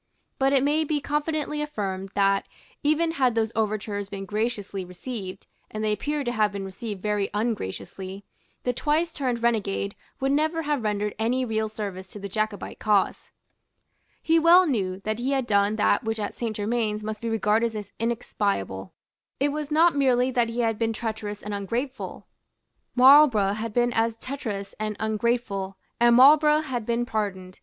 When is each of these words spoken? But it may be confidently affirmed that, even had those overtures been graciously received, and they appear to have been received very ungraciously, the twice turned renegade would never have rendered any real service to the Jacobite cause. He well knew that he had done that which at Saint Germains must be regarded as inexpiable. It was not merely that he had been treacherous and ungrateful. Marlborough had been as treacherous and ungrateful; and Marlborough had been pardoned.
But 0.39 0.51
it 0.51 0.63
may 0.63 0.83
be 0.83 0.99
confidently 0.99 1.61
affirmed 1.61 2.09
that, 2.15 2.47
even 2.81 3.11
had 3.11 3.35
those 3.35 3.51
overtures 3.55 4.09
been 4.09 4.25
graciously 4.25 4.83
received, 4.83 5.45
and 5.69 5.83
they 5.83 5.91
appear 5.93 6.23
to 6.23 6.31
have 6.31 6.51
been 6.51 6.65
received 6.65 7.03
very 7.03 7.29
ungraciously, 7.35 8.25
the 8.63 8.73
twice 8.73 9.13
turned 9.13 9.43
renegade 9.43 9.95
would 10.19 10.31
never 10.31 10.63
have 10.63 10.81
rendered 10.81 11.13
any 11.19 11.45
real 11.45 11.69
service 11.69 12.07
to 12.07 12.19
the 12.19 12.27
Jacobite 12.27 12.79
cause. 12.79 13.29
He 14.23 14.39
well 14.39 14.65
knew 14.65 15.01
that 15.01 15.19
he 15.19 15.33
had 15.33 15.45
done 15.45 15.75
that 15.75 16.03
which 16.03 16.17
at 16.19 16.33
Saint 16.33 16.55
Germains 16.55 17.03
must 17.03 17.21
be 17.21 17.29
regarded 17.29 17.75
as 17.75 17.91
inexpiable. 17.99 18.93
It 19.39 19.49
was 19.49 19.69
not 19.69 19.95
merely 19.95 20.31
that 20.31 20.49
he 20.49 20.61
had 20.61 20.79
been 20.79 20.93
treacherous 20.93 21.43
and 21.43 21.53
ungrateful. 21.53 22.25
Marlborough 22.95 23.53
had 23.53 23.71
been 23.71 23.93
as 23.93 24.17
treacherous 24.17 24.73
and 24.79 24.95
ungrateful; 24.99 25.77
and 25.99 26.15
Marlborough 26.15 26.61
had 26.61 26.87
been 26.87 27.05
pardoned. 27.05 27.59